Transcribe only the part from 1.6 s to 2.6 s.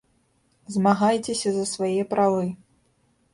свае правы.